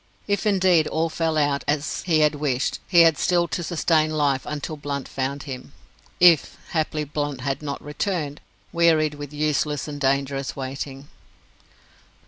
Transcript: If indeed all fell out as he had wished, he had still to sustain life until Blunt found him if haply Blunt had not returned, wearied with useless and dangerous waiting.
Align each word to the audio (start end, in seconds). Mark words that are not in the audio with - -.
If 0.27 0.47
indeed 0.47 0.87
all 0.87 1.09
fell 1.09 1.37
out 1.37 1.63
as 1.67 2.01
he 2.07 2.21
had 2.21 2.33
wished, 2.33 2.79
he 2.87 3.01
had 3.01 3.19
still 3.19 3.47
to 3.49 3.61
sustain 3.61 4.09
life 4.09 4.47
until 4.47 4.75
Blunt 4.75 5.07
found 5.07 5.43
him 5.43 5.73
if 6.19 6.57
haply 6.71 7.03
Blunt 7.03 7.41
had 7.41 7.61
not 7.61 7.79
returned, 7.85 8.41
wearied 8.73 9.13
with 9.13 9.31
useless 9.31 9.87
and 9.87 10.01
dangerous 10.01 10.55
waiting. 10.55 11.07